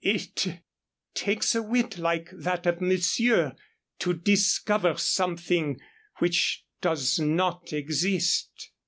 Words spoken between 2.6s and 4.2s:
of monsieur to